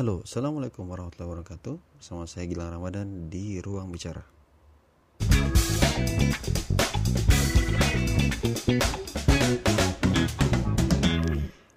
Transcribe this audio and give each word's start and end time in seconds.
Halo, 0.00 0.24
Assalamualaikum 0.24 0.88
warahmatullahi 0.88 1.28
wabarakatuh. 1.28 1.76
Bersama 2.00 2.24
saya 2.24 2.48
Gilang 2.48 2.72
Ramadan 2.72 3.28
di 3.28 3.60
Ruang 3.60 3.92
Bicara. 3.92 4.24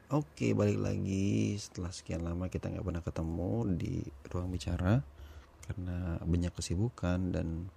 Oke, 0.07 0.55
balik 0.55 0.79
lagi. 0.79 1.59
Setelah 1.59 1.91
sekian 1.91 2.23
lama 2.23 2.47
kita 2.47 2.71
nggak 2.71 2.87
pernah 2.87 3.03
ketemu 3.03 3.51
di 3.75 4.07
Ruang 4.31 4.55
Bicara 4.55 5.03
Karena 5.67 6.15
banyak 6.23 6.55
kesibukan 6.55 7.35
dan 7.35 7.67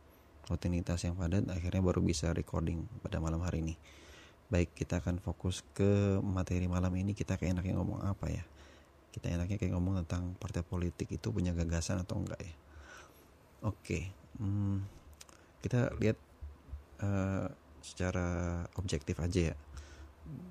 rutinitas 0.47 1.02
yang 1.10 1.19
padat 1.19 1.43
Akhirnya 1.51 1.83
baru 1.83 1.99
bisa 2.07 2.30
recording 2.30 2.87
pada 3.02 3.19
malam 3.19 3.43
hari 3.43 3.66
ini. 3.66 3.74
Baik, 4.47 4.79
kita 4.79 5.02
akan 5.02 5.19
fokus 5.19 5.66
ke 5.74 6.23
materi 6.23 6.71
malam 6.71 6.95
ini. 6.95 7.19
Kita 7.19 7.35
kayak 7.35 7.59
enaknya 7.59 7.83
ngomong 7.83 8.07
apa 8.07 8.30
ya 8.30 8.47
kita 9.16 9.33
enaknya 9.33 9.56
kayak 9.56 9.73
ngomong 9.73 10.05
tentang 10.05 10.37
partai 10.37 10.61
politik 10.61 11.09
itu 11.09 11.33
punya 11.33 11.57
gagasan 11.57 12.05
atau 12.05 12.20
enggak 12.20 12.41
ya? 12.41 12.55
Oke 13.65 14.12
hmm, 14.38 14.84
kita 15.65 15.97
lihat 15.98 16.19
uh, 17.01 17.48
secara 17.80 18.62
objektif 18.77 19.16
aja 19.21 19.52
ya. 19.52 19.57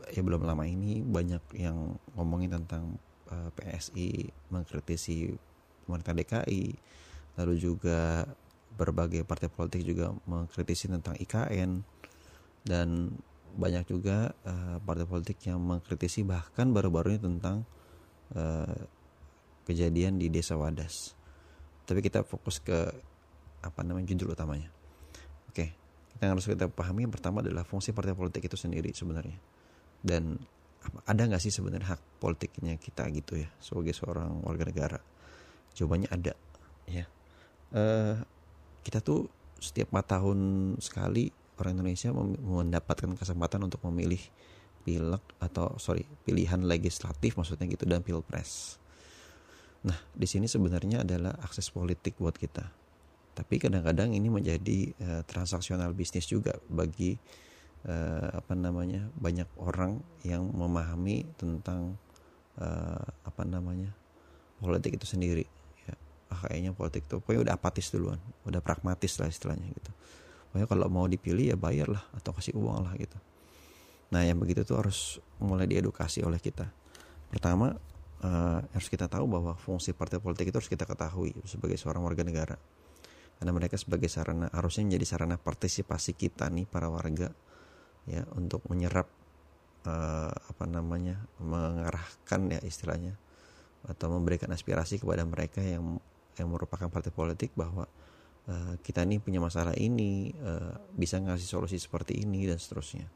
Ya 0.07 0.21
belum 0.23 0.47
lama 0.47 0.63
ini 0.63 1.03
banyak 1.03 1.59
yang 1.59 1.99
ngomongin 2.15 2.47
tentang 2.47 2.95
uh, 3.27 3.51
eh, 3.51 3.75
PSI 3.75 4.31
mengkritisi 4.47 5.35
pemerintah 5.84 6.15
DKI 6.15 6.63
lalu 7.35 7.53
juga 7.59 8.23
berbagai 8.79 9.27
partai 9.27 9.51
politik 9.51 9.84
juga 9.84 10.15
mengkritisi 10.23 10.87
tentang 10.87 11.20
IKN 11.20 11.84
dan 12.63 13.12
banyak 13.55 13.87
juga 13.87 14.35
uh, 14.47 14.79
partai 14.84 15.07
politik 15.07 15.40
yang 15.47 15.59
mengkritisi 15.59 16.23
bahkan 16.23 16.71
baru-baru 16.71 17.15
ini 17.15 17.21
tentang 17.23 17.68
uh, 18.34 18.79
kejadian 19.70 20.18
di 20.18 20.34
desa 20.34 20.57
Wadas. 20.57 21.13
Tapi 21.85 22.01
kita 22.01 22.26
fokus 22.26 22.57
ke 22.62 22.90
apa 23.62 23.81
namanya 23.81 24.09
judul 24.13 24.34
utamanya. 24.34 24.70
Oke, 25.49 25.73
kita 26.15 26.23
harus 26.29 26.46
kita 26.46 26.65
pahami 26.70 27.05
yang 27.05 27.13
pertama 27.13 27.46
adalah 27.46 27.62
fungsi 27.65 27.93
partai 27.93 28.18
politik 28.18 28.46
itu 28.46 28.57
sendiri 28.57 28.90
sebenarnya. 28.93 29.37
Dan 30.01 30.37
ada 31.05 31.21
nggak 31.26 31.41
sih 31.41 31.53
sebenarnya 31.53 31.98
hak 31.98 32.21
politiknya 32.21 32.77
kita 32.77 33.09
gitu 33.09 33.41
ya 33.41 33.49
sebagai 33.57 33.93
seorang 33.93 34.41
warga 34.46 34.65
negara? 34.70 34.99
Jawabannya 35.76 36.09
ada, 36.13 36.34
ya. 36.87 37.05
Uh, 37.73 38.21
kita 38.85 39.01
tuh 39.01 39.27
setiap 39.57 39.90
4 39.91 40.13
tahun 40.13 40.40
sekali 40.77 41.34
orang 41.57 41.81
Indonesia 41.81 42.13
mendapatkan 42.13 43.18
kesempatan 43.18 43.65
untuk 43.65 43.81
memilih 43.90 44.21
pilek 44.85 45.41
atau 45.41 45.73
sorry 45.81 46.05
pilihan 46.05 46.61
legislatif 46.61 47.33
maksudnya 47.33 47.65
gitu 47.65 47.89
dan 47.89 48.05
pilpres. 48.05 48.77
Nah 49.81 49.97
di 50.13 50.29
sini 50.29 50.45
sebenarnya 50.45 51.01
adalah 51.01 51.33
akses 51.41 51.73
politik 51.73 52.21
buat 52.21 52.37
kita. 52.37 52.61
Tapi 53.35 53.59
kadang-kadang 53.59 54.13
ini 54.13 54.29
menjadi 54.29 54.93
uh, 55.01 55.21
transaksional 55.25 55.91
bisnis 55.91 56.29
juga 56.29 56.55
bagi 56.69 57.17
uh, 57.89 58.37
apa 58.37 58.53
namanya 58.53 59.09
banyak 59.17 59.49
orang 59.57 59.99
yang 60.23 60.45
memahami 60.53 61.25
tentang 61.35 61.97
uh, 62.61 63.05
apa 63.25 63.43
namanya 63.43 63.89
politik 64.61 65.01
itu 65.01 65.09
sendiri. 65.09 65.44
Ya, 65.83 65.97
ah, 66.31 66.47
kayaknya 66.47 66.72
politik 66.72 67.09
itu 67.09 67.19
pokoknya 67.19 67.51
udah 67.51 67.53
apatis 67.59 67.91
duluan, 67.91 68.22
udah 68.47 68.63
pragmatis 68.63 69.19
lah 69.19 69.28
istilahnya 69.28 69.67
gitu. 69.67 69.91
Pokoknya 70.47 70.67
kalau 70.72 70.88
mau 70.88 71.03
dipilih 71.09 71.51
ya 71.51 71.57
bayar 71.59 71.91
lah 71.91 72.06
atau 72.16 72.31
kasih 72.31 72.56
uang 72.56 72.88
lah 72.88 72.95
gitu 72.95 73.19
Nah, 74.14 74.22
yang 74.22 74.38
begitu 74.38 74.62
tuh 74.62 74.78
harus 74.78 75.18
mulai 75.42 75.66
diedukasi 75.66 76.22
oleh 76.22 76.38
kita. 76.38 76.70
Pertama, 77.32 77.74
uh, 78.22 78.60
harus 78.62 78.90
kita 78.90 79.10
tahu 79.10 79.26
bahwa 79.26 79.58
fungsi 79.58 79.92
partai 79.92 80.22
politik 80.22 80.54
itu 80.54 80.58
harus 80.62 80.70
kita 80.70 80.86
ketahui 80.86 81.34
sebagai 81.46 81.78
seorang 81.78 82.06
warga 82.06 82.22
negara. 82.22 82.58
Karena 83.36 83.52
mereka 83.52 83.76
sebagai 83.76 84.08
sarana 84.08 84.48
harusnya 84.54 84.88
menjadi 84.88 85.06
sarana 85.18 85.36
partisipasi 85.36 86.16
kita 86.16 86.48
nih 86.48 86.64
para 86.70 86.88
warga 86.88 87.36
ya 88.08 88.24
untuk 88.38 88.64
menyerap 88.72 89.10
uh, 89.90 90.32
apa 90.32 90.66
namanya 90.70 91.20
mengarahkan 91.42 92.42
ya 92.54 92.62
istilahnya 92.64 93.18
atau 93.86 94.08
memberikan 94.14 94.50
aspirasi 94.50 94.98
kepada 95.02 95.28
mereka 95.28 95.62
yang 95.62 96.00
yang 96.36 96.48
merupakan 96.48 96.88
partai 96.88 97.12
politik 97.12 97.52
bahwa 97.54 97.86
uh, 98.48 98.74
kita 98.80 99.04
ini 99.04 99.20
punya 99.20 99.44
masalah 99.44 99.76
ini 99.76 100.32
uh, 100.40 100.80
bisa 100.96 101.20
ngasih 101.20 101.48
solusi 101.48 101.78
seperti 101.78 102.24
ini 102.24 102.48
dan 102.48 102.56
seterusnya. 102.56 103.08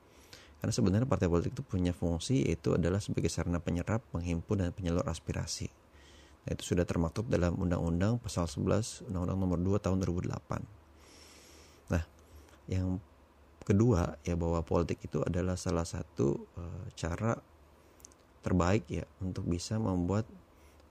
Karena 0.60 0.74
sebenarnya 0.76 1.08
partai 1.08 1.32
politik 1.32 1.56
itu 1.56 1.64
punya 1.64 1.96
fungsi 1.96 2.44
yaitu 2.44 2.76
adalah 2.76 3.00
sebagai 3.00 3.32
sarana 3.32 3.64
penyerap, 3.64 4.04
penghimpun 4.12 4.60
dan 4.60 4.76
penyalur 4.76 5.08
aspirasi. 5.08 5.72
Nah, 6.44 6.52
itu 6.56 6.76
sudah 6.76 6.84
termaktub 6.84 7.28
dalam 7.32 7.56
Undang-Undang 7.56 8.20
Pasal 8.20 8.48
11 8.48 9.08
Undang-Undang 9.08 9.40
Nomor 9.40 9.60
2 9.80 9.86
Tahun 9.86 9.98
2008. 10.04 11.96
Nah, 11.96 12.04
yang 12.68 13.00
kedua 13.64 14.20
ya 14.28 14.36
bahwa 14.36 14.60
politik 14.64 15.00
itu 15.04 15.24
adalah 15.24 15.56
salah 15.56 15.88
satu 15.88 16.44
uh, 16.58 16.86
cara 16.96 17.40
terbaik 18.40 18.88
ya 18.88 19.04
untuk 19.20 19.44
bisa 19.52 19.76
membuat 19.76 20.24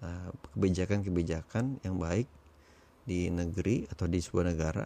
eh, 0.04 0.30
kebijakan-kebijakan 0.52 1.80
yang 1.80 1.96
baik 1.96 2.28
di 3.08 3.32
negeri 3.32 3.88
atau 3.88 4.04
di 4.04 4.20
sebuah 4.20 4.52
negara 4.52 4.84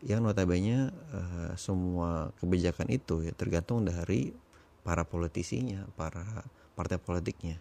yang 0.00 0.24
notabene 0.24 0.88
uh, 1.12 1.52
semua 1.60 2.32
kebijakan 2.40 2.88
itu 2.88 3.20
ya 3.20 3.36
tergantung 3.36 3.84
dari 3.84 4.32
para 4.80 5.04
politisinya, 5.04 5.84
para 5.92 6.24
partai 6.72 6.96
politiknya. 6.96 7.60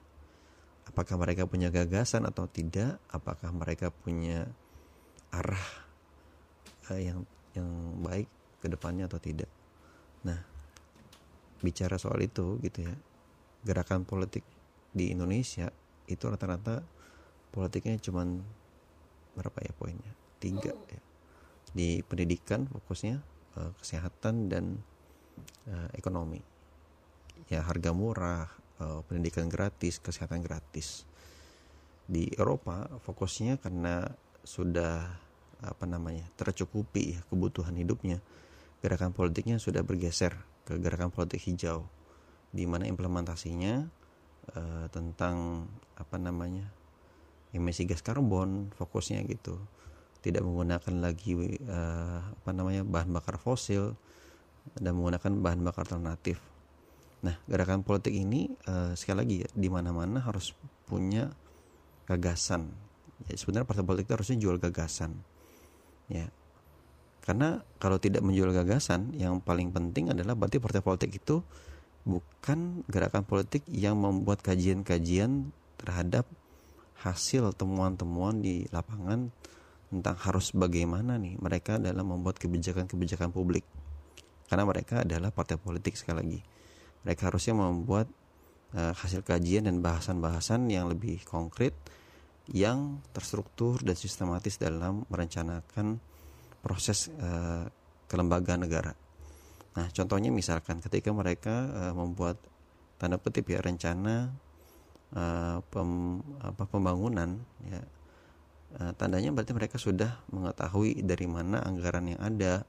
Apakah 0.88 1.20
mereka 1.20 1.44
punya 1.46 1.68
gagasan 1.68 2.24
atau 2.24 2.48
tidak? 2.48 2.98
Apakah 3.12 3.52
mereka 3.52 3.92
punya 3.92 4.48
arah 5.36 5.68
uh, 6.88 7.00
yang 7.00 7.28
yang 7.54 7.68
baik 8.00 8.32
ke 8.64 8.68
depannya 8.72 9.12
atau 9.12 9.20
tidak? 9.20 9.52
Nah, 10.24 10.40
bicara 11.60 12.00
soal 12.00 12.24
itu 12.24 12.56
gitu 12.64 12.88
ya. 12.88 12.96
Gerakan 13.68 14.08
politik 14.08 14.48
di 14.96 15.12
Indonesia 15.12 15.68
itu 16.08 16.24
rata-rata 16.24 16.80
politiknya 17.52 18.00
cuman 18.00 18.40
berapa 19.36 19.60
ya 19.60 19.76
poinnya? 19.76 20.16
Tiga 20.40 20.72
ya 20.72 21.09
di 21.74 22.02
pendidikan 22.06 22.66
fokusnya 22.66 23.22
uh, 23.58 23.72
kesehatan 23.78 24.50
dan 24.50 24.80
uh, 25.70 25.90
ekonomi. 25.96 26.42
Ya 27.50 27.66
harga 27.66 27.94
murah 27.96 28.50
uh, 28.82 29.02
pendidikan 29.06 29.50
gratis 29.50 29.98
kesehatan 30.02 30.42
gratis. 30.42 31.06
Di 32.10 32.30
Eropa 32.38 32.90
fokusnya 33.06 33.62
karena 33.62 34.10
sudah 34.42 35.06
apa 35.60 35.84
namanya 35.84 36.24
tercukupi 36.40 37.20
ya 37.20 37.22
kebutuhan 37.28 37.76
hidupnya 37.76 38.24
gerakan 38.80 39.12
politiknya 39.12 39.60
sudah 39.60 39.84
bergeser 39.84 40.40
ke 40.64 40.80
gerakan 40.80 41.12
politik 41.12 41.44
hijau 41.44 41.84
di 42.50 42.64
mana 42.64 42.88
implementasinya 42.88 43.84
uh, 44.56 44.88
tentang 44.90 45.68
apa 46.00 46.16
namanya 46.16 46.72
emisi 47.52 47.84
gas 47.84 48.00
karbon 48.00 48.72
fokusnya 48.80 49.20
gitu 49.28 49.60
tidak 50.20 50.44
menggunakan 50.44 50.96
lagi 51.00 51.32
uh, 51.64 52.20
apa 52.36 52.50
namanya 52.52 52.84
bahan 52.84 53.10
bakar 53.12 53.40
fosil 53.40 53.96
dan 54.76 54.96
menggunakan 55.00 55.32
bahan 55.40 55.60
bakar 55.64 55.88
alternatif. 55.88 56.44
Nah, 57.20 57.36
gerakan 57.48 57.84
politik 57.84 58.16
ini 58.16 58.48
uh, 58.68 58.96
sekali 58.96 59.18
lagi 59.24 59.36
ya 59.44 59.50
di 59.52 59.68
mana-mana 59.68 60.24
harus 60.24 60.56
punya 60.88 61.32
gagasan. 62.08 62.72
Ya, 63.28 63.36
sebenarnya 63.36 63.68
partai 63.68 63.84
politik 63.84 64.08
itu 64.08 64.16
harusnya 64.16 64.38
jual 64.40 64.56
gagasan. 64.60 65.20
Ya. 66.08 66.32
Karena 67.20 67.62
kalau 67.78 68.00
tidak 68.00 68.24
menjual 68.24 68.56
gagasan, 68.56 69.14
yang 69.14 69.44
paling 69.44 69.70
penting 69.70 70.10
adalah 70.10 70.34
berarti 70.34 70.58
partai 70.58 70.82
politik 70.82 71.12
itu 71.20 71.44
bukan 72.08 72.82
gerakan 72.88 73.28
politik 73.28 73.68
yang 73.68 74.00
membuat 74.00 74.40
kajian-kajian 74.42 75.52
terhadap 75.78 76.26
hasil 77.04 77.56
temuan-temuan 77.56 78.44
di 78.44 78.68
lapangan 78.72 79.32
tentang 79.90 80.16
harus 80.22 80.54
bagaimana 80.54 81.18
nih 81.18 81.36
mereka 81.42 81.82
dalam 81.82 82.06
membuat 82.06 82.38
kebijakan-kebijakan 82.38 83.34
publik 83.34 83.66
karena 84.50 84.66
mereka 84.66 85.02
adalah 85.02 85.34
partai 85.34 85.58
politik 85.58 85.98
sekali 85.98 86.18
lagi 86.22 86.40
mereka 87.04 87.34
harusnya 87.34 87.58
membuat 87.58 88.08
uh, 88.78 88.94
hasil 88.94 89.26
kajian 89.26 89.66
dan 89.66 89.82
bahasan-bahasan 89.82 90.70
yang 90.70 90.90
lebih 90.90 91.22
konkret 91.26 91.74
yang 92.50 93.02
terstruktur 93.14 93.78
dan 93.82 93.94
sistematis 93.94 94.58
dalam 94.58 95.06
merencanakan 95.10 96.02
proses 96.66 97.08
uh, 97.22 97.70
kelembagaan 98.10 98.66
negara. 98.66 98.94
Nah, 99.78 99.88
contohnya 99.94 100.34
misalkan 100.34 100.82
ketika 100.82 101.14
mereka 101.14 101.70
uh, 101.70 101.94
membuat 101.94 102.42
tanda 102.98 103.22
kutip 103.22 103.48
ya 103.48 103.62
rencana 103.62 104.34
uh, 105.14 105.62
pem, 105.62 106.20
apa, 106.42 106.64
pembangunan 106.66 107.38
ya 107.70 107.80
uh, 108.78 108.94
tandanya 108.94 109.34
berarti 109.34 109.56
mereka 109.58 109.82
sudah 109.82 110.22
mengetahui 110.30 111.02
dari 111.02 111.26
mana 111.26 111.64
anggaran 111.66 112.14
yang 112.14 112.22
ada. 112.22 112.68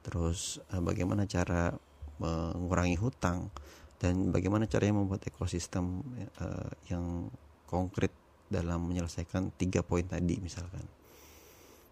Terus 0.00 0.62
uh, 0.72 0.80
bagaimana 0.80 1.28
cara 1.28 1.76
mengurangi 2.14 2.94
hutang 2.94 3.50
dan 3.98 4.30
bagaimana 4.30 4.70
caranya 4.70 5.02
membuat 5.02 5.26
ekosistem 5.26 6.00
uh, 6.38 6.70
yang 6.88 7.28
konkret 7.66 8.14
dalam 8.46 8.86
menyelesaikan 8.86 9.50
tiga 9.58 9.82
poin 9.82 10.06
tadi 10.06 10.38
misalkan. 10.38 10.84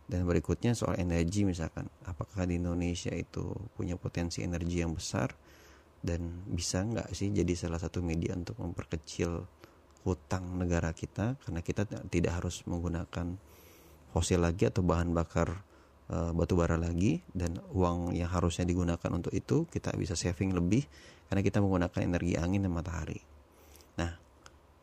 Dan 0.06 0.28
berikutnya 0.28 0.76
soal 0.76 1.00
energi 1.00 1.42
misalkan. 1.48 1.88
Apakah 2.04 2.44
di 2.44 2.60
Indonesia 2.60 3.10
itu 3.10 3.50
punya 3.72 3.96
potensi 3.96 4.44
energi 4.44 4.84
yang 4.84 4.92
besar 4.92 5.32
dan 6.02 6.44
bisa 6.50 6.82
nggak 6.82 7.14
sih 7.14 7.30
jadi 7.30 7.54
salah 7.54 7.78
satu 7.78 8.02
media 8.02 8.34
untuk 8.34 8.58
memperkecil 8.58 9.46
hutang 10.02 10.58
negara 10.58 10.90
kita 10.90 11.38
karena 11.46 11.60
kita 11.62 11.86
tidak 12.10 12.42
harus 12.42 12.66
menggunakan 12.66 13.38
fosil 14.10 14.42
lagi 14.42 14.66
atau 14.68 14.82
bahan 14.82 15.14
bakar 15.14 15.62
e, 16.10 16.16
batu 16.34 16.58
bara 16.58 16.74
lagi 16.74 17.22
dan 17.32 17.56
uang 17.70 18.12
yang 18.12 18.28
harusnya 18.28 18.66
digunakan 18.66 19.10
untuk 19.14 19.30
itu 19.32 19.64
kita 19.70 19.94
bisa 19.94 20.18
saving 20.18 20.52
lebih 20.52 20.84
karena 21.30 21.40
kita 21.40 21.62
menggunakan 21.64 22.00
energi 22.04 22.36
angin 22.36 22.66
dan 22.66 22.72
matahari. 22.74 23.16
Nah, 23.96 24.12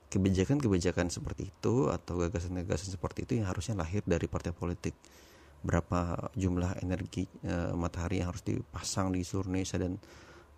kebijakan-kebijakan 0.10 1.14
seperti 1.14 1.54
itu 1.54 1.94
atau 1.94 2.18
gagasan-gagasan 2.18 2.98
seperti 2.98 3.30
itu 3.30 3.32
yang 3.38 3.52
harusnya 3.52 3.78
lahir 3.78 4.02
dari 4.08 4.26
partai 4.26 4.56
politik. 4.56 4.98
Berapa 5.60 6.32
jumlah 6.40 6.80
energi 6.82 7.28
e, 7.44 7.76
matahari 7.76 8.24
yang 8.24 8.32
harus 8.32 8.42
dipasang 8.42 9.12
di 9.12 9.22
seluruh 9.22 9.52
Indonesia 9.52 9.78
dan 9.78 9.94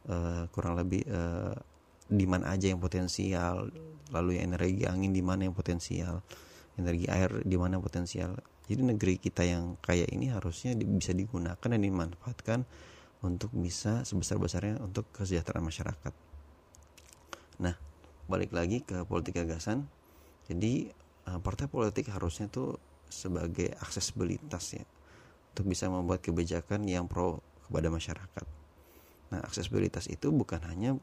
e, 0.05 0.15
kurang 0.53 0.77
lebih 0.77 1.01
e, 1.03 1.21
di 2.11 2.27
mana 2.27 2.51
aja 2.51 2.67
yang 2.67 2.83
potensial. 2.83 3.71
Lalu 4.11 4.37
yang 4.37 4.51
energi 4.51 4.83
angin 4.83 5.15
di 5.15 5.23
mana 5.23 5.47
yang 5.47 5.55
potensial. 5.55 6.19
Energi 6.75 7.07
air 7.07 7.31
di 7.47 7.55
mana 7.55 7.79
potensial. 7.79 8.35
Jadi 8.67 8.81
negeri 8.83 9.15
kita 9.15 9.47
yang 9.47 9.79
kaya 9.79 10.03
ini 10.11 10.27
harusnya 10.27 10.75
bisa 10.75 11.15
digunakan 11.15 11.55
dan 11.63 11.79
dimanfaatkan 11.79 12.67
untuk 13.23 13.55
bisa 13.55 14.03
sebesar-besarnya 14.03 14.83
untuk 14.83 15.07
kesejahteraan 15.15 15.63
masyarakat. 15.63 16.13
Nah 17.63 17.75
balik 18.27 18.51
lagi 18.51 18.83
ke 18.83 19.07
politik 19.07 19.39
gagasan. 19.39 19.87
Jadi 20.51 20.91
eh, 21.27 21.39
partai 21.39 21.71
politik 21.71 22.11
harusnya 22.11 22.51
tuh 22.51 22.75
sebagai 23.11 23.75
aksesibilitas 23.83 24.79
ya 24.79 24.85
untuk 25.51 25.67
bisa 25.67 25.91
membuat 25.91 26.23
kebijakan 26.23 26.87
yang 26.87 27.11
pro 27.11 27.43
kepada 27.67 27.91
masyarakat. 27.91 28.45
Nah 29.35 29.39
aksesibilitas 29.43 30.07
itu 30.07 30.31
bukan 30.31 30.63
hanya 30.63 30.95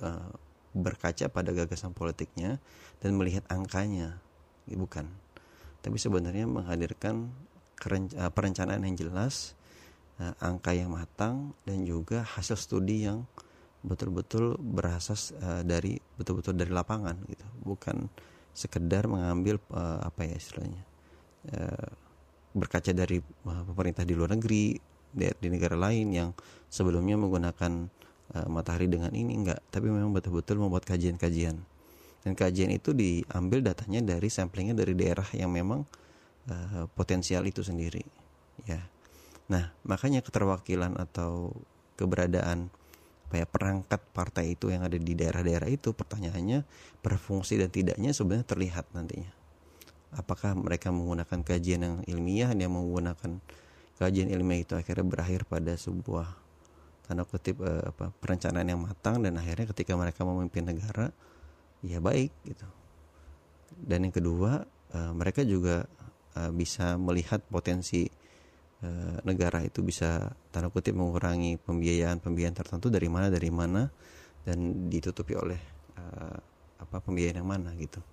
uh, 0.00 0.32
berkaca 0.76 1.32
pada 1.32 1.56
gagasan 1.56 1.96
politiknya 1.96 2.60
dan 3.00 3.16
melihat 3.16 3.48
angkanya. 3.48 4.20
Bukan. 4.68 5.08
Tapi 5.80 5.96
sebenarnya 5.96 6.44
menghadirkan 6.44 7.32
eh, 7.88 8.30
perencanaan 8.30 8.84
yang 8.84 8.96
jelas 8.98 9.56
eh, 10.20 10.34
angka 10.44 10.76
yang 10.76 10.92
matang 10.92 11.56
dan 11.64 11.88
juga 11.88 12.26
hasil 12.26 12.60
studi 12.60 13.08
yang 13.08 13.24
betul-betul 13.80 14.60
berasas 14.60 15.32
eh, 15.40 15.62
dari 15.64 15.96
betul-betul 16.20 16.58
dari 16.58 16.74
lapangan 16.74 17.16
gitu. 17.30 17.46
Bukan 17.64 18.12
sekedar 18.56 19.04
mengambil 19.04 19.60
apa 20.00 20.24
ya 20.24 20.32
istilahnya 20.32 20.80
berkaca 22.56 22.88
dari 22.96 23.20
pemerintah 23.44 24.00
di 24.08 24.16
luar 24.16 24.32
negeri 24.32 24.72
di 25.12 25.48
negara 25.52 25.76
lain 25.76 26.08
yang 26.08 26.32
sebelumnya 26.72 27.20
menggunakan 27.20 27.92
uh, 28.34 28.48
matahari 28.50 28.90
dengan 28.90 29.14
ini 29.14 29.36
enggak. 29.36 29.60
Tapi 29.70 29.86
memang 29.92 30.10
betul-betul 30.10 30.58
membuat 30.58 30.88
kajian-kajian. 30.88 31.60
Dan 32.26 32.32
kajian 32.34 32.74
itu 32.74 32.90
diambil 32.90 33.62
datanya 33.62 34.02
dari 34.02 34.26
samplingnya 34.26 34.74
dari 34.74 34.98
daerah 34.98 35.26
yang 35.30 35.54
memang 35.54 35.86
uh, 36.50 36.90
potensial 36.98 37.46
itu 37.46 37.62
sendiri 37.62 38.02
ya. 38.66 38.82
Nah 39.46 39.70
makanya 39.86 40.24
keterwakilan 40.26 40.98
atau 40.98 41.54
keberadaan 41.94 42.72
ya 43.34 43.44
perangkat 43.44 44.00
partai 44.16 44.56
itu 44.56 44.72
yang 44.72 44.86
ada 44.86 44.96
di 44.96 45.12
daerah-daerah 45.12 45.68
itu 45.68 45.92
pertanyaannya 45.92 46.64
berfungsi 47.04 47.60
dan 47.60 47.68
tidaknya 47.68 48.10
sebenarnya 48.16 48.46
terlihat 48.48 48.88
nantinya. 48.96 49.28
Apakah 50.16 50.56
mereka 50.56 50.88
menggunakan 50.94 51.44
kajian 51.44 51.80
yang 51.84 51.96
ilmiah 52.08 52.50
yang 52.56 52.72
menggunakan 52.72 53.42
kajian 54.00 54.32
ilmiah 54.32 54.64
itu 54.64 54.72
akhirnya 54.78 55.04
berakhir 55.04 55.44
pada 55.44 55.76
sebuah 55.76 56.45
tanda 57.06 57.22
kutip 57.22 57.62
uh, 57.62 57.94
apa 57.94 58.10
perencanaan 58.18 58.66
yang 58.66 58.82
matang 58.82 59.22
dan 59.22 59.38
akhirnya 59.38 59.70
ketika 59.70 59.94
mereka 59.94 60.26
memimpin 60.26 60.66
negara 60.66 61.14
ya 61.86 62.02
baik 62.02 62.34
gitu. 62.42 62.66
Dan 63.78 64.10
yang 64.10 64.14
kedua 64.14 64.66
uh, 64.94 65.12
mereka 65.14 65.46
juga 65.46 65.86
uh, 66.34 66.50
bisa 66.52 66.98
melihat 66.98 67.42
potensi 67.46 68.06
negara 69.24 69.64
itu 69.64 69.80
bisa 69.80 70.36
tanda 70.52 70.68
kutip 70.68 70.92
mengurangi 70.92 71.56
pembiayaan 71.56 72.20
pembiayaan 72.20 72.54
tertentu 72.54 72.92
dari 72.92 73.08
mana 73.08 73.32
dari 73.32 73.48
mana 73.48 73.88
dan 74.44 74.92
ditutupi 74.92 75.32
oleh 75.32 75.56
apa 76.76 77.00
pembiayaan 77.00 77.40
yang 77.40 77.48
mana 77.48 77.72
gitu. 77.80 78.04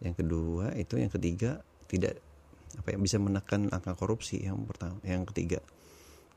Yang 0.00 0.24
kedua 0.24 0.72
itu 0.74 0.96
yang 0.96 1.12
ketiga 1.12 1.60
tidak 1.84 2.16
apa 2.80 2.96
yang 2.96 3.02
bisa 3.04 3.20
menekan 3.20 3.68
angka 3.70 3.92
korupsi 3.94 4.42
yang 4.42 4.64
pertama 4.64 4.98
yang 5.04 5.22
ketiga. 5.28 5.60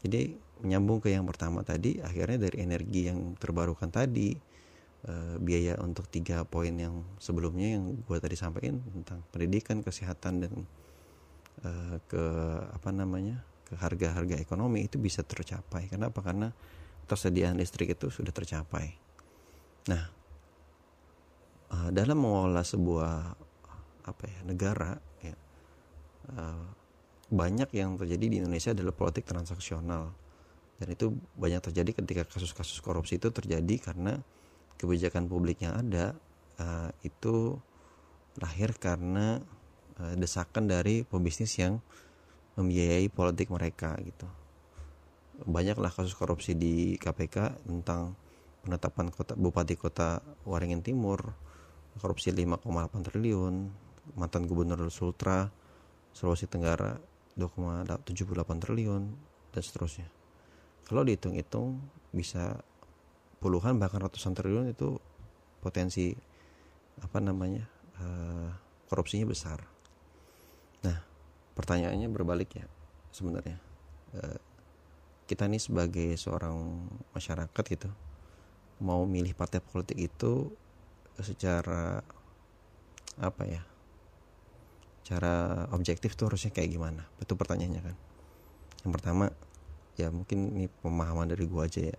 Jadi 0.04 0.38
menyambung 0.62 1.04
ke 1.04 1.14
yang 1.14 1.26
pertama 1.28 1.62
tadi, 1.62 2.02
akhirnya 2.02 2.50
dari 2.50 2.64
energi 2.64 3.10
yang 3.10 3.36
terbarukan 3.38 3.90
tadi, 3.90 4.36
e, 5.06 5.14
biaya 5.38 5.78
untuk 5.82 6.10
tiga 6.10 6.44
poin 6.44 6.74
yang 6.74 7.06
sebelumnya 7.22 7.78
yang 7.80 7.98
gue 8.02 8.18
tadi 8.18 8.36
sampaikan 8.38 8.82
tentang 8.82 9.22
pendidikan, 9.30 9.86
kesehatan 9.86 10.34
dan 10.46 10.54
e, 11.62 11.72
ke 12.10 12.24
apa 12.74 12.90
namanya 12.90 13.42
ke 13.68 13.76
harga-harga 13.76 14.40
ekonomi 14.40 14.88
itu 14.88 14.98
bisa 14.98 15.22
tercapai. 15.22 15.92
Kenapa? 15.92 16.24
Karena 16.24 16.50
tersediaan 17.06 17.60
listrik 17.60 17.94
itu 17.94 18.12
sudah 18.12 18.32
tercapai. 18.32 18.96
Nah, 19.92 20.04
e, 21.72 21.78
dalam 21.94 22.18
mengolah 22.18 22.66
sebuah 22.66 23.14
apa 24.08 24.24
ya 24.24 24.40
negara 24.48 24.96
ya, 25.20 25.36
banyak 27.28 27.76
yang 27.76 28.00
terjadi 28.00 28.26
di 28.32 28.36
Indonesia 28.40 28.72
adalah 28.72 28.96
politik 28.96 29.28
transaksional 29.28 30.16
dan 30.78 30.88
itu 30.94 31.14
banyak 31.34 31.62
terjadi 31.62 31.92
ketika 32.04 32.24
kasus-kasus 32.30 32.80
korupsi 32.86 33.18
itu 33.18 33.34
terjadi 33.34 33.76
karena 33.82 34.22
kebijakan 34.78 35.26
publik 35.26 35.66
yang 35.66 35.74
ada 35.74 36.14
uh, 36.62 36.94
itu 37.02 37.58
lahir 38.38 38.78
karena 38.78 39.42
uh, 39.98 40.14
desakan 40.14 40.70
dari 40.70 41.02
pebisnis 41.02 41.58
yang 41.58 41.82
membiayai 42.58 43.10
politik 43.10 43.50
mereka 43.50 43.98
gitu 44.02 44.30
banyaklah 45.46 45.94
kasus 45.94 46.18
korupsi 46.18 46.58
di 46.58 46.98
KPK 46.98 47.62
tentang 47.66 48.18
penetapan 48.66 49.14
kota 49.14 49.38
bupati 49.38 49.78
kota 49.78 50.22
Waringin 50.50 50.82
Timur 50.82 51.34
korupsi 52.02 52.34
5,8 52.34 52.66
triliun 53.06 53.56
mantan 54.18 54.50
gubernur 54.50 54.90
Sultra 54.90 55.50
Sulawesi 56.14 56.50
Tenggara 56.50 56.98
2,78 57.38 58.02
triliun 58.58 59.04
dan 59.54 59.62
seterusnya. 59.62 60.10
Kalau 60.88 61.04
dihitung-hitung 61.04 61.84
bisa 62.16 62.64
puluhan 63.44 63.76
bahkan 63.76 64.00
ratusan 64.00 64.32
triliun 64.32 64.72
itu 64.72 64.96
potensi 65.60 66.16
apa 67.04 67.20
namanya 67.20 67.68
uh, 68.00 68.50
korupsinya 68.88 69.28
besar. 69.28 69.62
Nah 70.88 70.98
pertanyaannya 71.60 72.08
berbalik 72.08 72.56
ya 72.56 72.66
sebenarnya. 73.12 73.60
Uh, 74.16 74.40
kita 75.28 75.44
ini 75.52 75.60
sebagai 75.60 76.16
seorang 76.16 76.56
masyarakat 77.12 77.64
gitu 77.68 77.92
mau 78.80 79.04
milih 79.04 79.36
partai 79.36 79.60
politik 79.60 80.00
itu 80.00 80.48
secara 81.20 82.00
apa 83.20 83.44
ya 83.44 83.60
cara 85.04 85.66
objektif 85.76 86.16
tuh 86.16 86.32
harusnya 86.32 86.56
kayak 86.56 86.72
gimana? 86.72 87.04
Itu 87.20 87.36
pertanyaannya 87.36 87.82
kan. 87.84 87.96
Yang 88.88 88.92
pertama 88.96 89.26
ya 89.98 90.14
mungkin 90.14 90.54
ini 90.54 90.66
pemahaman 90.70 91.34
dari 91.34 91.44
gua 91.50 91.66
aja 91.66 91.92
ya. 91.92 91.98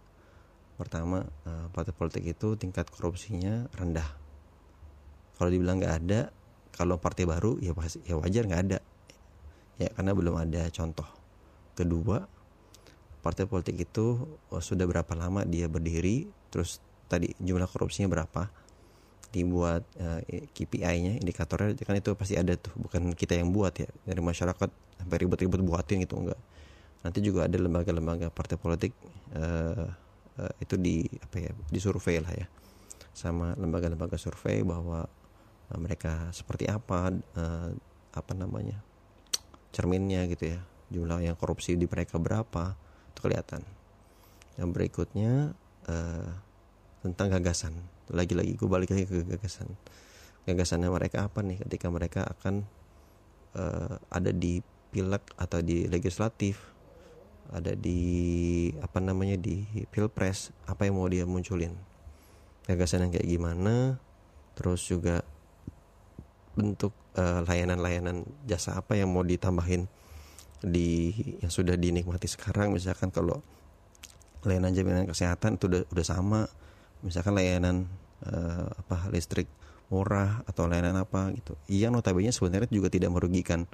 Pertama 0.79 1.27
uh, 1.45 1.67
partai 1.75 1.91
politik 1.91 2.25
itu 2.25 2.55
tingkat 2.55 2.87
korupsinya 2.89 3.67
rendah. 3.75 4.07
Kalau 5.35 5.51
dibilang 5.51 5.83
nggak 5.83 5.95
ada 6.07 6.31
kalau 6.71 6.97
partai 7.03 7.27
baru 7.27 7.59
ya 7.59 7.75
pasti 7.75 8.01
ya 8.07 8.15
wajar 8.15 8.47
nggak 8.47 8.63
ada. 8.71 8.79
Ya 9.83 9.91
karena 9.93 10.15
belum 10.15 10.35
ada 10.39 10.71
contoh. 10.71 11.07
Kedua 11.75 12.39
partai 13.23 13.45
politik 13.51 13.77
itu 13.83 14.25
oh, 14.25 14.63
sudah 14.63 14.87
berapa 14.87 15.13
lama 15.19 15.43
dia 15.43 15.67
berdiri 15.67 16.31
terus 16.49 16.79
tadi 17.11 17.35
jumlah 17.43 17.67
korupsinya 17.67 18.07
berapa 18.07 18.49
dibuat 19.29 19.85
uh, 20.01 20.25
eh, 20.25 20.49
KPI-nya 20.49 21.21
indikatornya 21.21 21.77
kan 21.85 22.01
itu 22.01 22.17
pasti 22.17 22.41
ada 22.41 22.57
tuh 22.57 22.73
bukan 22.81 23.13
kita 23.13 23.37
yang 23.37 23.53
buat 23.53 23.77
ya 23.77 23.89
dari 24.09 24.25
masyarakat 24.25 24.71
sampai 24.73 25.17
ribet-ribet 25.21 25.61
buatin 25.61 26.01
gitu 26.01 26.17
enggak 26.17 26.41
nanti 27.03 27.19
juga 27.23 27.47
ada 27.47 27.57
lembaga-lembaga 27.57 28.29
partai 28.35 28.59
politik 28.59 28.93
uh, 29.35 29.87
uh, 30.39 30.53
itu 30.59 30.75
di 30.79 31.07
apa 31.23 31.37
ya 31.39 31.53
disurvei 31.71 32.19
lah 32.23 32.35
ya. 32.35 32.47
Sama 33.15 33.55
lembaga-lembaga 33.59 34.19
survei 34.19 34.63
bahwa 34.63 35.07
uh, 35.71 35.79
mereka 35.79 36.31
seperti 36.35 36.67
apa 36.71 37.15
uh, 37.15 37.71
apa 38.15 38.33
namanya 38.35 38.83
cerminnya 39.71 40.27
gitu 40.31 40.59
ya. 40.59 40.61
Jumlah 40.89 41.21
yang 41.21 41.37
korupsi 41.37 41.77
di 41.77 41.85
mereka 41.85 42.17
berapa 42.17 42.75
itu 43.13 43.21
kelihatan. 43.21 43.63
Yang 44.57 44.69
berikutnya 44.75 45.53
uh, 45.87 46.31
tentang 47.05 47.29
gagasan. 47.31 47.75
Lagi-lagi 48.09 48.57
gue 48.57 48.69
balik 48.69 48.91
lagi 48.91 49.05
ke 49.05 49.23
gagasan. 49.23 49.69
Gagasannya 50.49 50.89
mereka 50.89 51.29
apa 51.29 51.45
nih 51.45 51.61
ketika 51.61 51.93
mereka 51.93 52.25
akan 52.25 52.65
uh, 53.53 54.01
ada 54.09 54.33
di 54.33 54.65
pileg 54.89 55.21
atau 55.37 55.61
di 55.61 55.85
legislatif 55.85 56.78
ada 57.49 57.73
di 57.73 58.69
apa 58.85 59.01
namanya 59.01 59.41
di 59.41 59.65
pilpres 59.89 60.53
apa 60.69 60.85
yang 60.85 61.01
mau 61.01 61.09
dia 61.09 61.25
munculin? 61.25 61.73
Gagasan 62.69 63.09
yang 63.09 63.13
kayak 63.17 63.29
gimana? 63.29 63.97
Terus 64.53 64.85
juga 64.85 65.25
bentuk 66.59 66.93
layanan 67.19 67.83
layanan-layanan 67.83 68.17
jasa 68.47 68.79
apa 68.79 68.95
yang 68.95 69.11
mau 69.11 69.27
ditambahin 69.27 69.91
di 70.63 71.15
yang 71.43 71.51
sudah 71.51 71.75
dinikmati 71.75 72.29
sekarang? 72.29 72.71
Misalkan 72.75 73.09
kalau 73.11 73.41
layanan 74.47 74.71
jaminan 74.77 75.09
kesehatan 75.09 75.57
itu 75.57 75.67
udah 75.67 75.83
udah 75.91 76.07
sama. 76.07 76.41
Misalkan 77.01 77.39
layanan 77.39 77.87
uh, 78.27 78.67
apa 78.67 79.09
listrik 79.15 79.47
murah 79.89 80.45
atau 80.45 80.69
layanan 80.69 81.01
apa 81.01 81.33
gitu. 81.33 81.57
Yang 81.71 81.93
notabene 81.97 82.31
sebenarnya 82.35 82.69
juga 82.69 82.93
tidak 82.93 83.11
merugikan 83.15 83.65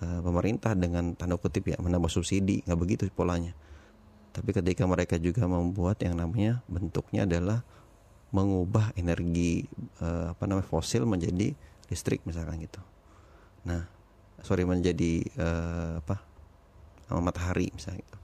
uh, 0.00 0.20
pemerintah 0.24 0.72
dengan 0.72 1.12
tanda 1.18 1.36
kutip 1.36 1.68
ya 1.68 1.76
menambah 1.76 2.08
subsidi 2.08 2.64
nggak 2.64 2.78
begitu 2.80 3.04
polanya. 3.12 3.52
Tapi 4.32 4.56
ketika 4.56 4.88
mereka 4.88 5.20
juga 5.20 5.44
membuat 5.44 6.00
yang 6.00 6.16
namanya 6.16 6.64
bentuknya 6.64 7.28
adalah 7.28 7.60
mengubah 8.32 8.96
energi 8.96 9.68
uh, 10.00 10.32
apa 10.32 10.48
namanya 10.48 10.64
fosil 10.64 11.04
menjadi 11.04 11.52
listrik 11.92 12.24
misalkan 12.24 12.64
gitu. 12.64 12.80
Nah 13.68 13.84
sorry 14.40 14.64
menjadi 14.64 15.20
uh, 15.36 16.00
apa 16.00 16.24
matahari 17.12 17.68
misalnya 17.76 18.00
gitu. 18.00 18.18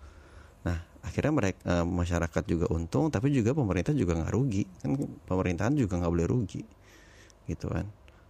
Nah 0.65 0.79
akhirnya 1.05 1.33
mereka 1.37 1.61
uh, 1.69 1.85
masyarakat 1.85 2.43
juga 2.49 2.73
untung 2.73 3.13
tapi 3.13 3.29
juga 3.29 3.53
pemerintah 3.53 3.93
juga 3.93 4.17
nggak 4.17 4.33
rugi. 4.33 4.65
Kan 4.81 4.97
pemerintahan 5.29 5.77
juga 5.77 6.01
nggak 6.01 6.13
boleh 6.17 6.29
rugi 6.31 6.65
gitu 7.49 7.73
kan 7.73 7.89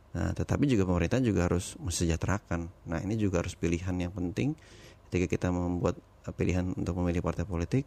nah 0.09 0.33
tetapi 0.33 0.65
juga 0.65 0.88
pemerintah 0.88 1.21
juga 1.21 1.47
harus 1.47 1.77
mesejahterakan. 1.81 2.73
Nah 2.88 2.99
ini 3.05 3.15
juga 3.21 3.45
harus 3.45 3.53
pilihan 3.55 3.93
yang 3.97 4.12
penting. 4.12 4.57
Ketika 5.09 5.27
kita 5.29 5.49
membuat 5.53 6.00
pilihan 6.37 6.73
untuk 6.77 7.00
memilih 7.00 7.25
partai 7.25 7.45
politik 7.49 7.85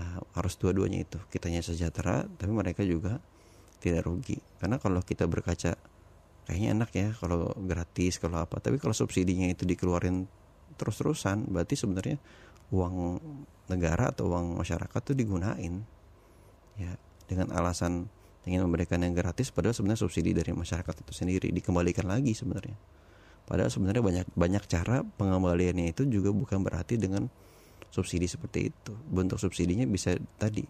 uh, 0.00 0.20
harus 0.36 0.56
dua-duanya 0.56 1.04
itu. 1.04 1.18
Kitanya 1.28 1.60
sejahtera 1.60 2.24
tapi 2.24 2.52
mereka 2.52 2.80
juga 2.84 3.20
tidak 3.80 4.08
rugi. 4.08 4.40
Karena 4.60 4.80
kalau 4.80 5.04
kita 5.04 5.28
berkaca 5.28 5.76
kayaknya 6.44 6.68
enak 6.76 6.90
ya 6.96 7.08
kalau 7.16 7.52
gratis 7.60 8.16
kalau 8.16 8.40
apa. 8.40 8.60
Tapi 8.60 8.80
kalau 8.80 8.96
subsidinya 8.96 9.48
itu 9.48 9.68
dikeluarin 9.68 10.24
terus-terusan 10.74 11.48
berarti 11.52 11.78
sebenarnya 11.78 12.18
uang 12.74 13.20
negara 13.70 14.10
atau 14.10 14.32
uang 14.32 14.58
masyarakat 14.58 15.00
tuh 15.00 15.16
digunain 15.16 15.84
ya 16.74 16.92
dengan 17.30 17.54
alasan 17.54 18.10
ingin 18.44 18.60
memberikan 18.64 19.00
yang 19.00 19.16
gratis 19.16 19.48
padahal 19.48 19.72
sebenarnya 19.72 20.04
subsidi 20.04 20.36
dari 20.36 20.52
masyarakat 20.52 20.94
itu 21.00 21.12
sendiri 21.16 21.48
dikembalikan 21.48 22.04
lagi 22.04 22.36
sebenarnya. 22.36 22.76
Padahal 23.44 23.68
sebenarnya 23.68 24.00
banyak 24.04 24.26
banyak 24.32 24.64
cara 24.68 25.04
pengembaliannya 25.04 25.92
itu 25.92 26.08
juga 26.08 26.32
bukan 26.32 26.64
berarti 26.64 26.96
dengan 26.96 27.28
subsidi 27.92 28.28
seperti 28.28 28.72
itu. 28.72 28.92
Bentuk 29.08 29.40
subsidinya 29.40 29.84
bisa 29.88 30.16
tadi 30.40 30.64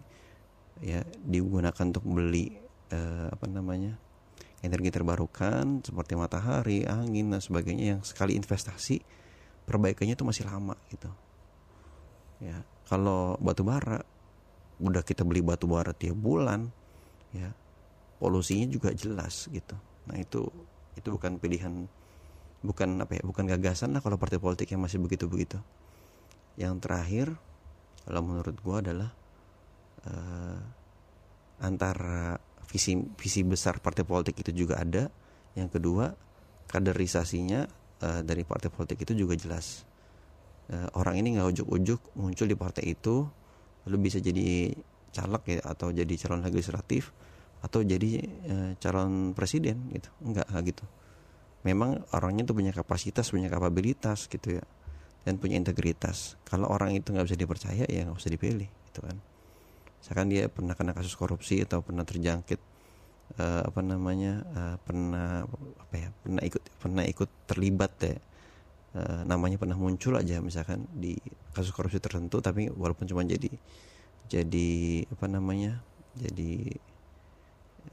ya 0.83 1.03
digunakan 1.23 1.83
untuk 1.87 2.03
beli 2.03 2.51
eh, 2.91 3.27
apa 3.31 3.47
namanya 3.47 3.95
energi 4.59 4.91
terbarukan 4.91 5.83
seperti 5.83 6.19
matahari 6.19 6.83
angin 6.83 7.31
dan 7.31 7.39
sebagainya 7.39 7.85
yang 7.95 8.01
sekali 8.03 8.35
investasi 8.35 8.99
perbaikannya 9.63 10.15
itu 10.15 10.27
masih 10.27 10.43
lama 10.47 10.75
gitu. 10.91 11.11
Ya 12.43 12.63
kalau 12.87 13.39
batu 13.39 13.63
bara 13.63 14.03
udah 14.79 15.03
kita 15.03 15.23
beli 15.23 15.39
batu 15.39 15.71
bara 15.71 15.95
tiap 15.95 16.19
bulan 16.19 16.67
ya 17.31 17.55
polusinya 18.25 18.65
juga 18.65 18.89
jelas 18.97 19.45
gitu. 19.53 19.77
Nah 20.09 20.17
itu 20.17 20.49
itu 20.97 21.07
bukan 21.13 21.37
pilihan 21.37 21.85
bukan 22.65 23.05
apa 23.05 23.21
ya 23.21 23.21
bukan 23.21 23.45
gagasan 23.45 23.93
lah 23.93 24.01
kalau 24.01 24.17
partai 24.17 24.41
politik 24.41 24.73
yang 24.73 24.81
masih 24.81 24.97
begitu 24.97 25.29
begitu 25.29 25.61
yang 26.55 26.79
terakhir 26.79 27.35
kalau 28.07 28.21
menurut 28.23 28.55
gue 28.55 28.75
adalah 28.79 29.11
uh, 30.07 30.59
antara 31.59 32.39
visi 32.69 32.95
visi 33.15 33.41
besar 33.43 33.79
partai 33.79 34.07
politik 34.07 34.39
itu 34.39 34.65
juga 34.65 34.79
ada. 34.79 35.11
Yang 35.55 35.79
kedua 35.79 36.11
kaderisasinya 36.69 37.67
uh, 38.03 38.21
dari 38.23 38.43
partai 38.43 38.69
politik 38.71 39.03
itu 39.03 39.13
juga 39.15 39.35
jelas. 39.35 39.83
Uh, 40.69 40.89
orang 40.97 41.21
ini 41.21 41.37
nggak 41.37 41.49
ujuk-ujuk 41.59 42.17
muncul 42.17 42.47
di 42.49 42.57
partai 42.57 42.93
itu 42.93 43.25
lalu 43.85 44.09
bisa 44.09 44.17
jadi 44.17 44.73
caleg 45.13 45.43
ya 45.45 45.57
atau 45.61 45.93
jadi 45.93 46.13
calon 46.25 46.41
legislatif 46.41 47.13
atau 47.65 47.81
jadi 47.81 48.21
uh, 48.45 48.71
calon 48.77 49.33
presiden 49.33 49.89
gitu. 49.89 50.09
Enggak 50.21 50.45
gitu. 50.61 50.85
Memang 51.65 52.05
orangnya 52.13 52.45
tuh 52.45 52.53
punya 52.53 52.69
kapasitas 52.69 53.33
punya 53.33 53.49
kapabilitas 53.49 54.29
gitu 54.29 54.61
ya 54.61 54.65
dan 55.25 55.41
punya 55.41 55.57
integritas. 55.57 56.37
Kalau 56.45 56.69
orang 56.69 56.93
itu 56.93 57.09
nggak 57.09 57.25
bisa 57.25 57.37
dipercaya 57.37 57.83
ya 57.89 58.05
nggak 58.05 58.21
usah 58.21 58.29
dipilih 58.29 58.69
gitu 58.93 59.01
kan. 59.01 59.17
Misalkan 59.97 60.29
dia 60.29 60.45
pernah 60.53 60.77
kena 60.77 60.93
kasus 60.93 61.17
korupsi 61.17 61.65
atau 61.65 61.81
pernah 61.81 62.05
terjangkit 62.05 62.61
uh, 63.41 63.61
apa 63.65 63.81
namanya 63.81 64.45
uh, 64.53 64.75
pernah 64.85 65.43
apa 65.81 65.95
ya 65.97 66.09
pernah 66.21 66.41
ikut 66.45 66.63
pernah 66.77 67.03
ikut 67.05 67.29
terlibat 67.49 67.91
ya 68.01 68.15
uh, 68.99 69.21
namanya 69.25 69.57
pernah 69.57 69.77
muncul 69.77 70.15
aja 70.15 70.39
misalkan 70.39 70.85
di 70.93 71.17
kasus 71.51 71.73
korupsi 71.73 71.97
tertentu 71.97 72.39
tapi 72.39 72.69
walaupun 72.69 73.09
cuma 73.09 73.25
jadi 73.25 73.49
jadi 74.29 74.69
apa 75.09 75.25
namanya 75.29 75.81
jadi 76.17 76.77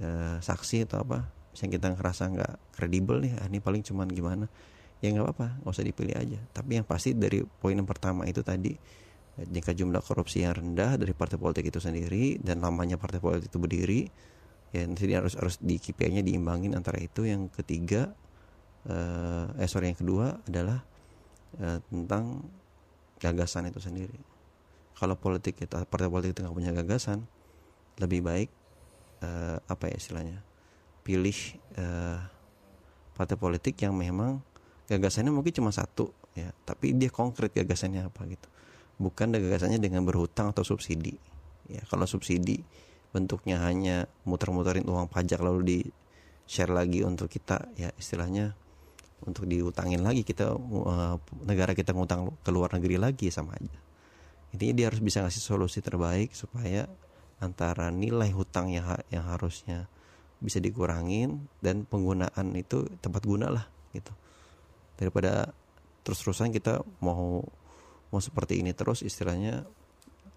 uh, 0.01 0.39
saksi 0.41 0.89
atau 0.89 1.05
apa 1.05 1.29
misalnya 1.53 1.73
kita 1.77 1.87
ngerasa 1.93 2.23
nggak 2.33 2.53
kredibel 2.73 3.21
nih 3.21 3.37
ah, 3.37 3.47
ini 3.47 3.61
paling 3.61 3.85
cuman 3.85 4.09
gimana 4.09 4.49
ya 5.05 5.13
nggak 5.13 5.25
apa-apa 5.29 5.47
nggak 5.61 5.73
usah 5.75 5.85
dipilih 5.85 6.17
aja. 6.17 6.39
Tapi 6.55 6.81
yang 6.81 6.87
pasti 6.87 7.13
dari 7.13 7.43
poin 7.45 7.75
yang 7.77 7.89
pertama 7.89 8.25
itu 8.25 8.41
tadi 8.41 8.73
jika 9.33 9.73
jumlah 9.73 10.05
korupsi 10.05 10.45
yang 10.45 10.53
rendah 10.53 11.01
dari 11.01 11.17
partai 11.17 11.41
politik 11.41 11.73
itu 11.73 11.81
sendiri 11.81 12.37
dan 12.39 12.61
lamanya 12.61 13.01
partai 13.01 13.19
politik 13.19 13.49
itu 13.49 13.59
berdiri 13.59 14.01
ya 14.73 14.85
nanti 14.85 15.09
harus 15.13 15.37
harus 15.37 15.57
di 15.61 15.77
KPI-nya 15.81 16.23
diimbangin 16.23 16.79
antara 16.79 17.03
itu. 17.03 17.27
Yang 17.27 17.51
ketiga 17.59 18.15
uh, 18.87 19.51
eh 19.59 19.69
sorry 19.69 19.93
yang 19.93 19.99
kedua 19.99 20.39
adalah 20.47 20.87
uh, 21.59 21.79
tentang 21.91 22.47
gagasan 23.19 23.69
itu 23.69 23.83
sendiri. 23.83 24.17
Kalau 24.95 25.19
politik 25.19 25.59
kita 25.59 25.83
partai 25.89 26.07
politik 26.07 26.39
itu 26.39 26.41
nggak 26.47 26.57
punya 26.57 26.71
gagasan 26.71 27.27
lebih 27.99 28.23
baik 28.23 28.49
uh, 29.23 29.57
apa 29.64 29.88
ya 29.88 29.97
istilahnya 29.97 30.38
pilih 31.02 31.35
uh, 31.79 32.19
partai 33.14 33.38
politik 33.38 33.79
yang 33.83 33.95
memang 33.95 34.43
gagasannya 34.87 35.33
mungkin 35.33 35.55
cuma 35.55 35.71
satu 35.71 36.11
ya 36.37 36.50
tapi 36.67 36.95
dia 36.97 37.09
konkret 37.09 37.55
gagasannya 37.55 38.07
apa 38.07 38.26
gitu. 38.29 38.49
Bukan 39.00 39.35
gagasannya 39.35 39.83
dengan 39.83 40.05
berhutang 40.05 40.52
atau 40.52 40.62
subsidi 40.62 41.17
ya. 41.71 41.83
Kalau 41.88 42.07
subsidi 42.07 42.62
bentuknya 43.12 43.61
hanya 43.62 44.09
muter-muterin 44.25 44.88
uang 44.88 45.11
pajak 45.11 45.41
lalu 45.43 45.61
di 45.62 45.79
share 46.49 46.73
lagi 46.73 47.05
untuk 47.05 47.29
kita 47.29 47.71
ya 47.76 47.93
istilahnya 47.97 48.57
untuk 49.23 49.47
diutangin 49.47 50.02
lagi 50.02 50.26
kita 50.26 50.50
uh, 50.59 51.17
negara 51.47 51.73
kita 51.79 51.95
ngutang 51.95 52.35
ke 52.43 52.50
luar 52.50 52.75
negeri 52.75 52.99
lagi 52.99 53.31
sama 53.31 53.55
aja. 53.55 53.79
Intinya 54.52 54.75
dia 54.76 54.87
harus 54.91 55.00
bisa 55.00 55.23
ngasih 55.25 55.41
solusi 55.41 55.79
terbaik 55.81 56.35
supaya 56.35 56.91
antara 57.43 57.91
nilai 57.91 58.31
hutang 58.31 58.71
yang 58.71 58.87
yang 59.11 59.27
harusnya 59.27 59.91
bisa 60.39 60.63
dikurangin 60.63 61.51
dan 61.59 61.83
penggunaan 61.83 62.55
itu 62.55 62.87
tempat 63.03 63.23
guna 63.27 63.51
lah 63.51 63.67
gitu. 63.91 64.15
Daripada 64.95 65.51
terus-terusan 66.07 66.55
kita 66.55 66.87
mau 67.03 67.43
mau 68.15 68.21
seperti 68.23 68.63
ini 68.63 68.71
terus 68.71 69.03
istilahnya 69.03 69.67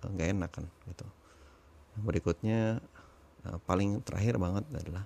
eh, 0.02 0.10
nggak 0.10 0.30
enak 0.34 0.52
kan 0.52 0.66
gitu. 0.90 1.06
Berikutnya 2.02 2.82
eh, 3.46 3.58
paling 3.70 4.02
terakhir 4.02 4.42
banget 4.42 4.66
adalah 4.74 5.06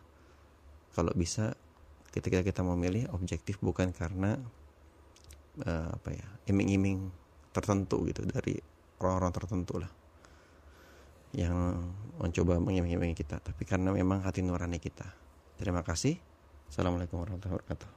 kalau 0.95 1.11
bisa 1.13 1.53
ketika 2.09 2.41
kita 2.41 2.65
memilih 2.65 3.05
objektif 3.13 3.61
bukan 3.61 3.93
karena 3.93 4.41
uh, 5.61 5.89
apa 5.93 6.09
ya 6.09 6.27
iming-iming 6.49 7.13
tertentu 7.53 8.01
gitu 8.09 8.25
dari 8.25 8.57
orang-orang 9.01 9.33
tertentu 9.33 9.77
lah 9.77 9.91
yang 11.33 11.81
mencoba 12.19 12.59
mengiming-imingi 12.59 13.15
kita 13.15 13.39
tapi 13.39 13.63
karena 13.63 13.93
memang 13.95 14.25
hati 14.25 14.41
nurani 14.43 14.81
kita 14.81 15.05
terima 15.55 15.85
kasih 15.85 16.17
assalamualaikum 16.67 17.21
warahmatullahi 17.21 17.57
wabarakatuh. 17.59 17.89